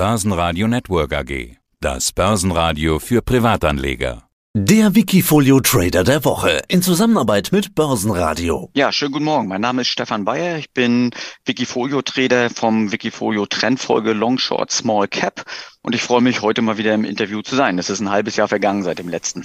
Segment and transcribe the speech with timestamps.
[0.00, 1.58] Börsenradio Network AG.
[1.78, 4.22] Das Börsenradio für Privatanleger.
[4.54, 8.70] Der Wikifolio Trader der Woche in Zusammenarbeit mit Börsenradio.
[8.74, 9.48] Ja, schönen guten Morgen.
[9.48, 10.56] Mein Name ist Stefan Bayer.
[10.56, 11.10] Ich bin
[11.44, 15.44] Wikifolio Trader vom Wikifolio Trendfolge Long Short Small Cap
[15.82, 17.78] und ich freue mich heute mal wieder im Interview zu sein.
[17.78, 19.44] Es ist ein halbes Jahr vergangen seit dem letzten.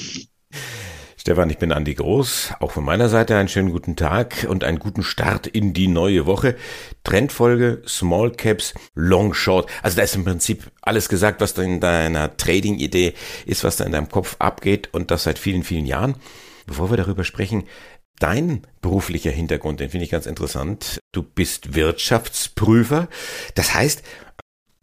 [1.25, 2.53] Stefan, ich bin Andi Groß.
[2.59, 6.27] Auch von meiner Seite einen schönen guten Tag und einen guten Start in die neue
[6.27, 6.55] Woche.
[7.03, 9.67] Trendfolge, Small Caps, Long Short.
[9.81, 13.15] Also da ist im Prinzip alles gesagt, was da in deiner Trading-Idee
[13.47, 16.13] ist, was da in deinem Kopf abgeht und das seit vielen, vielen Jahren.
[16.67, 17.63] Bevor wir darüber sprechen,
[18.19, 20.99] Dein beruflicher Hintergrund, den finde ich ganz interessant.
[21.11, 23.09] Du bist Wirtschaftsprüfer.
[23.55, 24.03] Das heißt,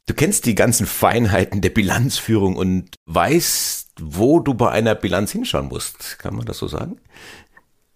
[0.06, 5.68] du kennst die ganzen Feinheiten der Bilanzführung und weißt, wo du bei einer Bilanz hinschauen
[5.68, 6.18] musst.
[6.18, 6.98] Kann man das so sagen?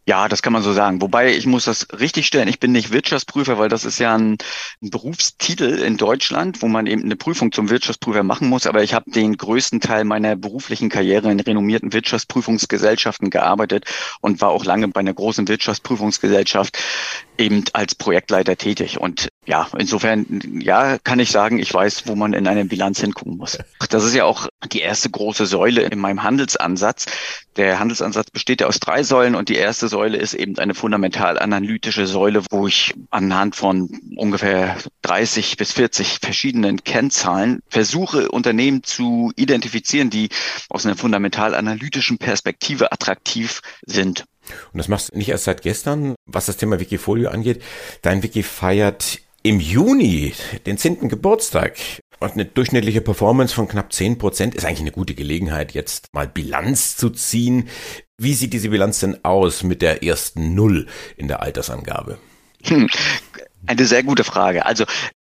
[0.09, 1.03] Ja, das kann man so sagen.
[1.03, 2.47] Wobei ich muss das richtig stellen.
[2.47, 4.37] Ich bin nicht Wirtschaftsprüfer, weil das ist ja ein,
[4.81, 8.69] ein, Berufstitel in Deutschland, wo man eben eine Prüfung zum Wirtschaftsprüfer machen muss.
[8.69, 13.87] Aber ich habe den größten Teil meiner beruflichen Karriere in renommierten Wirtschaftsprüfungsgesellschaften gearbeitet
[14.21, 16.79] und war auch lange bei einer großen Wirtschaftsprüfungsgesellschaft
[17.37, 19.01] eben als Projektleiter tätig.
[19.01, 20.27] Und ja, insofern,
[20.61, 23.59] ja, kann ich sagen, ich weiß, wo man in eine Bilanz hingucken muss.
[23.91, 27.07] Das ist ja auch die erste große Säule in meinem Handelsansatz.
[27.57, 31.39] Der Handelsansatz besteht ja aus drei Säulen und die erste Säule ist eben eine fundamental
[31.39, 39.33] analytische Säule, wo ich anhand von ungefähr 30 bis 40 verschiedenen Kennzahlen versuche, Unternehmen zu
[39.37, 40.29] identifizieren, die
[40.69, 44.25] aus einer fundamental analytischen Perspektive attraktiv sind.
[44.73, 47.63] Und das machst du nicht erst seit gestern, was das Thema Wikifolio angeht.
[48.03, 50.35] Dein Wiki feiert im Juni
[50.67, 51.09] den 10.
[51.09, 51.77] Geburtstag.
[52.19, 56.27] Und eine durchschnittliche Performance von knapp 10 Prozent ist eigentlich eine gute Gelegenheit, jetzt mal
[56.27, 57.69] Bilanz zu ziehen.
[58.19, 62.19] Wie sieht diese Bilanz denn aus mit der ersten Null in der Altersangabe?
[62.65, 62.89] Hm,
[63.67, 64.67] eine sehr gute Frage.
[64.67, 64.85] Also,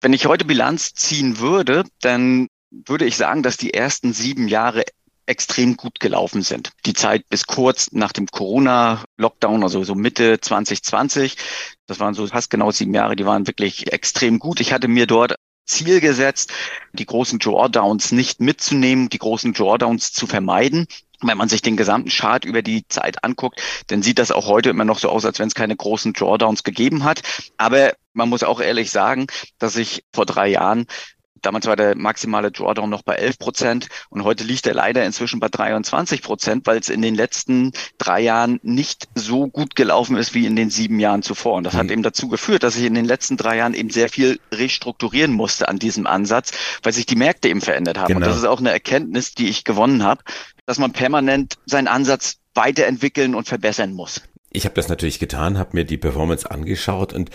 [0.02, 4.86] wenn ich heute Bilanz ziehen würde, dann würde ich sagen, dass die ersten sieben Jahre
[5.30, 6.72] extrem gut gelaufen sind.
[6.86, 11.38] Die Zeit bis kurz nach dem Corona-Lockdown, also so Mitte 2020,
[11.86, 14.60] das waren so fast genau sieben Jahre, die waren wirklich extrem gut.
[14.60, 15.36] Ich hatte mir dort
[15.66, 16.52] Ziel gesetzt,
[16.94, 20.88] die großen Drawdowns nicht mitzunehmen, die großen Drawdowns zu vermeiden.
[21.22, 24.70] Wenn man sich den gesamten Chart über die Zeit anguckt, dann sieht das auch heute
[24.70, 27.22] immer noch so aus, als wenn es keine großen Drawdowns gegeben hat.
[27.58, 29.28] Aber man muss auch ehrlich sagen,
[29.60, 30.88] dass ich vor drei Jahren
[31.42, 35.40] Damals war der maximale Drawdown noch bei 11 Prozent und heute liegt er leider inzwischen
[35.40, 40.34] bei 23 Prozent, weil es in den letzten drei Jahren nicht so gut gelaufen ist
[40.34, 41.56] wie in den sieben Jahren zuvor.
[41.56, 41.78] Und das mhm.
[41.78, 45.34] hat eben dazu geführt, dass ich in den letzten drei Jahren eben sehr viel restrukturieren
[45.34, 46.52] musste an diesem Ansatz,
[46.84, 48.08] weil sich die Märkte eben verändert haben.
[48.08, 48.26] Genau.
[48.26, 50.24] Und das ist auch eine Erkenntnis, die ich gewonnen habe,
[50.66, 54.22] dass man permanent seinen Ansatz weiterentwickeln und verbessern muss.
[54.52, 57.30] Ich habe das natürlich getan, habe mir die Performance angeschaut und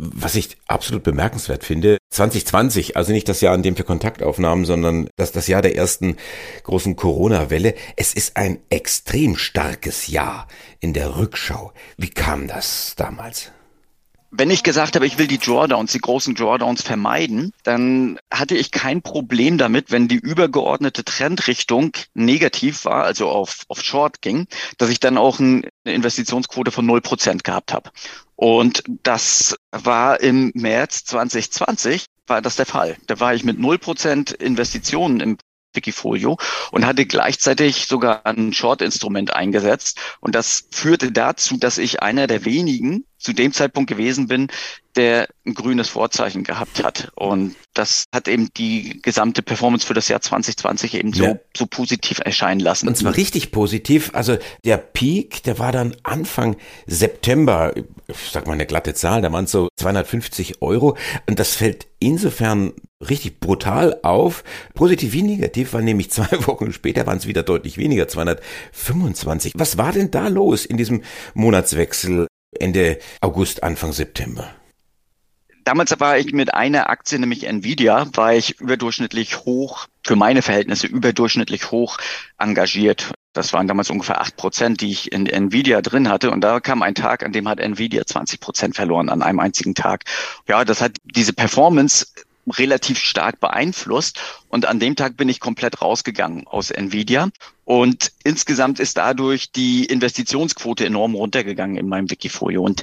[0.00, 4.64] was ich absolut bemerkenswert finde, 2020, also nicht das Jahr, in dem wir Kontakt aufnahmen,
[4.64, 6.16] sondern das, das Jahr der ersten
[6.64, 7.74] großen Corona-Welle.
[7.96, 10.48] Es ist ein extrem starkes Jahr
[10.80, 11.72] in der Rückschau.
[11.98, 13.52] Wie kam das damals?
[14.32, 18.70] Wenn ich gesagt habe, ich will die Drawdowns, die großen Drawdowns vermeiden, dann hatte ich
[18.70, 24.46] kein Problem damit, wenn die übergeordnete Trendrichtung negativ war, also auf, auf Short ging,
[24.78, 27.90] dass ich dann auch eine Investitionsquote von 0% gehabt habe.
[28.36, 32.96] Und das war im März 2020 war das der Fall.
[33.08, 35.38] Da war ich mit 0% Investitionen im
[35.74, 36.38] Wikifolio
[36.70, 39.98] und hatte gleichzeitig sogar ein Short-Instrument eingesetzt.
[40.20, 44.48] Und das führte dazu, dass ich einer der wenigen zu dem Zeitpunkt gewesen bin,
[44.96, 47.12] der ein grünes Vorzeichen gehabt hat.
[47.14, 51.34] Und das hat eben die gesamte Performance für das Jahr 2020 eben so, ja.
[51.56, 52.88] so positiv erscheinen lassen.
[52.88, 54.10] Und zwar richtig positiv.
[54.14, 59.30] Also der Peak, der war dann Anfang September, ich sag mal eine glatte Zahl, da
[59.30, 60.96] waren es so 250 Euro.
[61.26, 62.72] Und das fällt insofern
[63.08, 64.44] richtig brutal auf.
[64.74, 69.52] Positiv wie negativ, weil nämlich zwei Wochen später waren es wieder deutlich weniger, 225.
[69.56, 71.02] Was war denn da los in diesem
[71.34, 72.26] Monatswechsel
[72.58, 74.50] Ende August, Anfang September?
[75.64, 80.86] Damals war ich mit einer Aktie, nämlich Nvidia, war ich überdurchschnittlich hoch, für meine Verhältnisse
[80.86, 81.98] überdurchschnittlich hoch
[82.38, 83.12] engagiert.
[83.32, 86.30] Das waren damals ungefähr acht Prozent, die ich in Nvidia drin hatte.
[86.32, 89.74] Und da kam ein Tag, an dem hat Nvidia 20 Prozent verloren an einem einzigen
[89.74, 90.04] Tag.
[90.48, 92.06] Ja, das hat diese Performance
[92.50, 94.20] relativ stark beeinflusst.
[94.48, 97.30] Und an dem Tag bin ich komplett rausgegangen aus Nvidia.
[97.64, 102.62] Und insgesamt ist dadurch die Investitionsquote enorm runtergegangen in meinem Wikifolio.
[102.62, 102.82] Und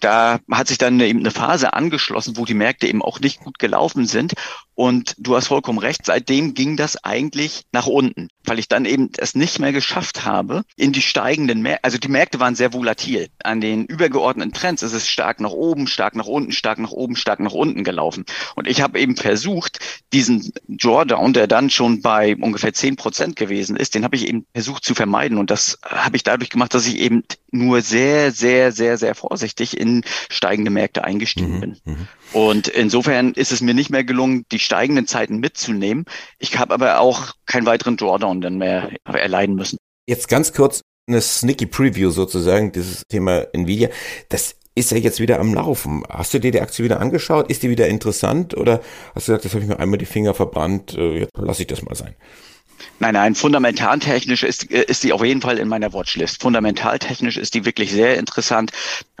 [0.00, 3.58] da hat sich dann eben eine Phase angeschlossen, wo die Märkte eben auch nicht gut
[3.58, 4.34] gelaufen sind.
[4.76, 9.10] Und du hast vollkommen recht, seitdem ging das eigentlich nach unten, weil ich dann eben
[9.16, 13.28] es nicht mehr geschafft habe, in die steigenden Märkte, also die Märkte waren sehr volatil.
[13.42, 17.16] An den übergeordneten Trends ist es stark nach oben, stark nach unten, stark nach oben,
[17.16, 18.26] stark nach unten gelaufen.
[18.54, 19.78] Und ich habe eben versucht,
[20.12, 24.44] diesen Drawdown, der dann schon bei ungefähr zehn Prozent gewesen ist, den habe ich eben
[24.52, 25.38] versucht zu vermeiden.
[25.38, 29.80] Und das habe ich dadurch gemacht, dass ich eben nur sehr, sehr, sehr, sehr vorsichtig
[29.80, 29.85] in
[30.28, 31.76] steigende Märkte eingestiegen mhm, bin.
[31.84, 32.08] Mhm.
[32.32, 36.04] Und insofern ist es mir nicht mehr gelungen, die steigenden Zeiten mitzunehmen.
[36.38, 39.78] Ich habe aber auch keinen weiteren Drawdown dann mehr erleiden müssen.
[40.06, 43.88] Jetzt ganz kurz eine sneaky Preview sozusagen, dieses Thema Nvidia.
[44.28, 46.04] Das ist ja jetzt wieder am Laufen.
[46.08, 47.50] Hast du dir die Aktie wieder angeschaut?
[47.50, 48.56] Ist die wieder interessant?
[48.56, 48.80] Oder
[49.14, 51.68] hast du gesagt, das habe ich mir einmal die Finger verbrannt, äh, jetzt lasse ich
[51.68, 52.14] das mal sein?
[52.98, 56.40] Nein, nein, fundamentaltechnisch ist, äh, ist die auf jeden Fall in meiner Watchlist.
[56.42, 58.72] Fundamentaltechnisch ist die wirklich sehr interessant.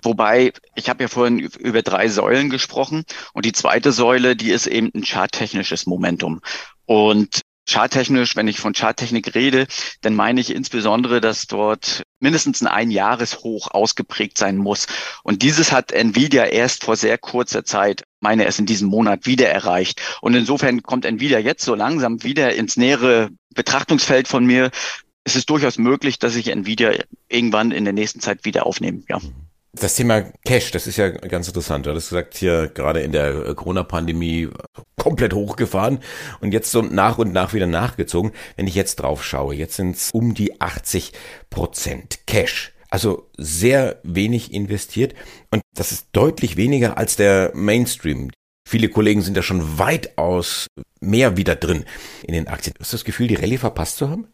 [0.02, 4.66] Wobei, ich habe ja vorhin über drei Säulen gesprochen und die zweite Säule, die ist
[4.66, 6.40] eben ein charttechnisches Momentum.
[6.86, 9.66] Und charttechnisch, wenn ich von Charttechnik rede,
[10.00, 14.86] dann meine ich insbesondere, dass dort mindestens ein Einjahreshoch ausgeprägt sein muss.
[15.22, 19.48] Und dieses hat Nvidia erst vor sehr kurzer Zeit, meine es in diesem Monat, wieder
[19.48, 20.00] erreicht.
[20.20, 24.70] Und insofern kommt Nvidia jetzt so langsam wieder ins nähere Betrachtungsfeld von mir.
[25.24, 26.92] Es ist durchaus möglich, dass ich Nvidia
[27.28, 29.02] irgendwann in der nächsten Zeit wieder aufnehme.
[29.08, 29.20] Ja.
[29.78, 31.84] Das Thema Cash, das ist ja ganz interessant.
[31.84, 34.48] Du hast gesagt, hier gerade in der Corona-Pandemie
[34.98, 35.98] komplett hochgefahren
[36.40, 38.32] und jetzt so nach und nach wieder nachgezogen.
[38.56, 41.12] Wenn ich jetzt drauf schaue, jetzt sind es um die 80
[41.50, 42.72] Prozent Cash.
[42.88, 45.14] Also sehr wenig investiert
[45.50, 48.30] und das ist deutlich weniger als der Mainstream.
[48.66, 50.68] Viele Kollegen sind ja schon weitaus
[51.00, 51.84] mehr wieder drin
[52.26, 52.74] in den Aktien.
[52.80, 54.26] Hast du das Gefühl, die Rallye verpasst zu haben?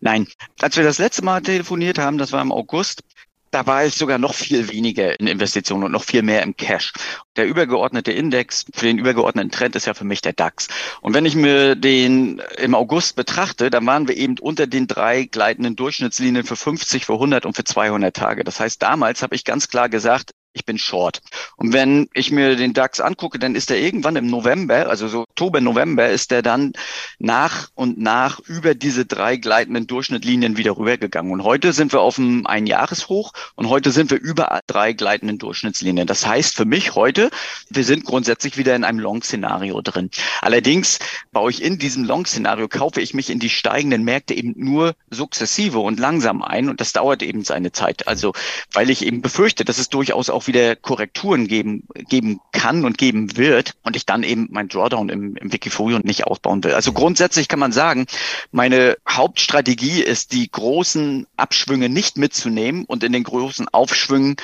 [0.00, 0.26] Nein.
[0.60, 3.02] Als wir das letzte Mal telefoniert haben, das war im August,
[3.50, 6.92] da war es sogar noch viel weniger in Investitionen und noch viel mehr im Cash.
[7.36, 10.68] Der übergeordnete Index für den übergeordneten Trend ist ja für mich der DAX.
[11.00, 15.24] Und wenn ich mir den im August betrachte, dann waren wir eben unter den drei
[15.24, 18.44] gleitenden Durchschnittslinien für 50, für 100 und für 200 Tage.
[18.44, 21.22] Das heißt, damals habe ich ganz klar gesagt, ich bin short.
[21.56, 25.20] Und wenn ich mir den DAX angucke, dann ist er irgendwann im November, also so
[25.20, 26.72] Oktober, November, ist er dann
[27.18, 31.32] nach und nach über diese drei gleitenden Durchschnittlinien wieder rübergegangen.
[31.32, 36.06] Und heute sind wir auf einem Einjahreshoch und heute sind wir über drei gleitenden Durchschnittslinien.
[36.06, 37.30] Das heißt für mich heute,
[37.70, 40.10] wir sind grundsätzlich wieder in einem Long-Szenario drin.
[40.40, 40.98] Allerdings
[41.30, 45.78] baue ich in diesem Long-Szenario, kaufe ich mich in die steigenden Märkte eben nur sukzessive
[45.78, 48.08] und langsam ein und das dauert eben seine Zeit.
[48.08, 48.32] Also
[48.72, 53.36] weil ich eben befürchte, dass es durchaus auch wieder Korrekturen geben, geben kann und geben
[53.36, 56.72] wird und ich dann eben mein Drawdown im, im Wikifolio nicht ausbauen will.
[56.72, 58.06] Also grundsätzlich kann man sagen,
[58.50, 64.34] meine Hauptstrategie ist, die großen Abschwünge nicht mitzunehmen und in den großen Aufschwüngen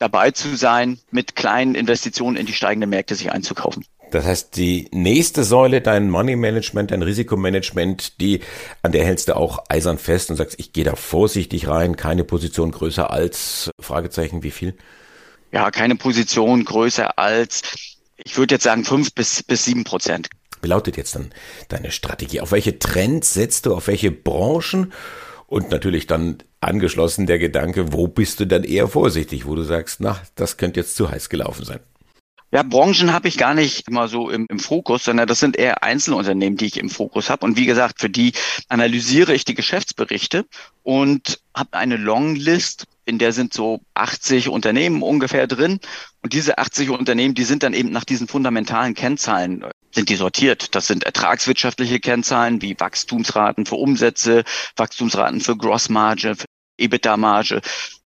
[0.00, 3.84] dabei zu sein, mit kleinen Investitionen in die steigenden Märkte sich einzukaufen.
[4.12, 8.40] Das heißt, die nächste Säule, dein Money Management, dein Risikomanagement, die,
[8.82, 12.22] an der hältst du auch eisern fest und sagst, ich gehe da vorsichtig rein, keine
[12.22, 14.74] Position größer als, Fragezeichen, wie viel?
[15.52, 17.62] Ja, keine Position größer als,
[18.16, 20.28] ich würde jetzt sagen, fünf bis, bis sieben Prozent.
[20.62, 21.32] Wie lautet jetzt dann
[21.68, 22.40] deine Strategie?
[22.40, 24.92] Auf welche Trends setzt du, auf welche Branchen?
[25.46, 30.00] Und natürlich dann angeschlossen der Gedanke, wo bist du dann eher vorsichtig, wo du sagst,
[30.00, 31.80] na, das könnte jetzt zu heiß gelaufen sein.
[32.54, 35.82] Ja, Branchen habe ich gar nicht immer so im, im Fokus, sondern das sind eher
[35.82, 37.46] Einzelunternehmen, die ich im Fokus habe.
[37.46, 38.34] Und wie gesagt, für die
[38.68, 40.44] analysiere ich die Geschäftsberichte
[40.82, 45.80] und habe eine Longlist, in der sind so 80 Unternehmen ungefähr drin.
[46.20, 50.74] Und diese 80 Unternehmen, die sind dann eben nach diesen fundamentalen Kennzahlen sind die sortiert.
[50.74, 54.44] Das sind ertragswirtschaftliche Kennzahlen wie Wachstumsraten für Umsätze,
[54.76, 56.36] Wachstumsraten für Grossmarge,
[56.78, 57.62] EBITDA-Marge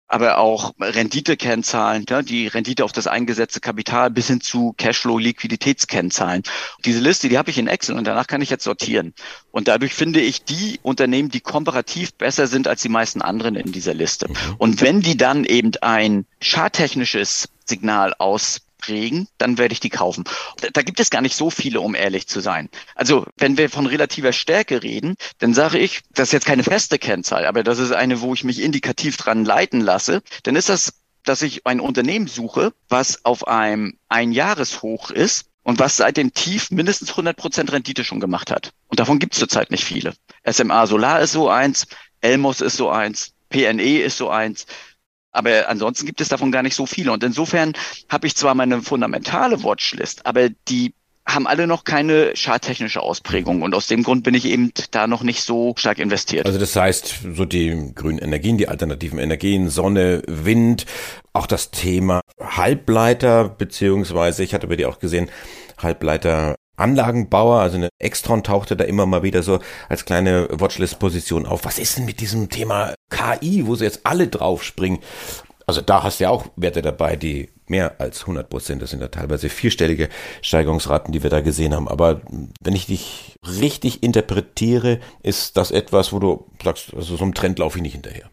[0.09, 6.43] aber auch Renditekennzahlen, ja, die Rendite auf das eingesetzte Kapital bis hin zu Cashflow, Liquiditätskennzahlen.
[6.85, 9.15] Diese Liste, die habe ich in Excel und danach kann ich jetzt sortieren.
[9.51, 13.73] Und dadurch finde ich die Unternehmen, die komparativ besser sind als die meisten anderen in
[13.73, 14.29] dieser Liste.
[14.29, 14.35] Mhm.
[14.59, 20.25] Und wenn die dann eben ein charttechnisches Signal aus prägen, dann werde ich die kaufen.
[20.73, 22.68] Da gibt es gar nicht so viele, um ehrlich zu sein.
[22.95, 26.99] Also wenn wir von relativer Stärke reden, dann sage ich, das ist jetzt keine feste
[26.99, 30.95] Kennzahl, aber das ist eine, wo ich mich indikativ dran leiten lasse, dann ist das,
[31.25, 36.71] dass ich ein Unternehmen suche, was auf einem Einjahreshoch ist und was seit dem Tief
[36.71, 38.73] mindestens 100 Prozent Rendite schon gemacht hat.
[38.87, 40.14] Und davon gibt es zurzeit nicht viele.
[40.49, 41.88] SMA Solar ist so eins,
[42.21, 44.66] Elmos ist so eins, PNE ist so eins.
[45.37, 47.12] Aber ansonsten gibt es davon gar nicht so viele.
[47.12, 47.73] Und insofern
[48.09, 50.95] habe ich zwar meine fundamentale Watchlist, aber die
[51.26, 55.25] haben alle noch keine charttechnische Ausprägung und aus dem Grund bin ich eben da noch
[55.25, 56.47] nicht so stark investiert.
[56.47, 60.87] Also das heißt, so die grünen Energien, die alternativen Energien, Sonne, Wind,
[61.33, 65.28] auch das Thema Halbleiter, beziehungsweise ich hatte bei dir auch gesehen,
[65.78, 71.64] Halbleiter Anlagenbauer, also eine Extron tauchte da immer mal wieder so als kleine Watchlist-Position auf.
[71.64, 75.00] Was ist denn mit diesem Thema KI, wo sie jetzt alle draufspringen?
[75.66, 79.00] Also da hast du ja auch Werte dabei, die mehr als 100 Prozent, das sind
[79.00, 80.09] ja teilweise vierstellige
[80.42, 81.88] Steigerungsraten, die wir da gesehen haben.
[81.88, 82.21] Aber
[82.61, 87.59] wenn ich dich richtig interpretiere, ist das etwas, wo du sagst, also so einem Trend
[87.59, 88.30] laufe ich nicht hinterher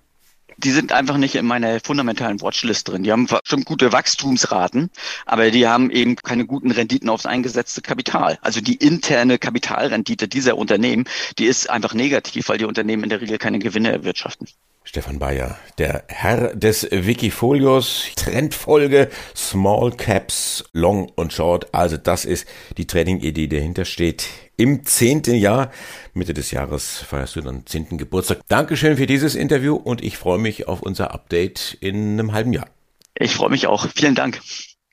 [0.57, 3.03] die sind einfach nicht in meiner fundamentalen Watchlist drin.
[3.03, 4.89] Die haben schon gute Wachstumsraten,
[5.25, 8.37] aber die haben eben keine guten Renditen aufs eingesetzte Kapital.
[8.41, 11.05] Also die interne Kapitalrendite dieser Unternehmen,
[11.37, 14.47] die ist einfach negativ, weil die Unternehmen in der Regel keine Gewinne erwirtschaften.
[14.83, 21.73] Stefan Bayer, der Herr des Wikifolios, Trendfolge Small Caps, Long und Short.
[21.73, 22.47] Also das ist
[22.77, 24.27] die Trading-Idee, die dahinter steht.
[24.57, 25.71] Im zehnten Jahr,
[26.13, 28.41] Mitte des Jahres feierst du dann zehnten Geburtstag.
[28.49, 32.67] Dankeschön für dieses Interview und ich freue mich auf unser Update in einem halben Jahr.
[33.15, 33.87] Ich freue mich auch.
[33.95, 34.41] Vielen Dank.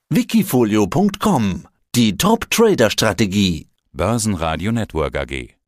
[0.08, 3.68] Wikifolio.com Die Top-Trader-Strategie.
[3.92, 5.59] Börsenradio Network AG.